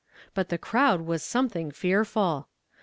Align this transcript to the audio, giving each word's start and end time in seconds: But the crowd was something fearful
But 0.33 0.49
the 0.49 0.57
crowd 0.57 1.01
was 1.01 1.21
something 1.21 1.69
fearful 1.69 2.47